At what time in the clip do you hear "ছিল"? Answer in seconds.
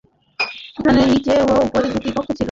2.29-2.39